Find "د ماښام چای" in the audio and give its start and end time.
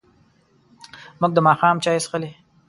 1.33-1.99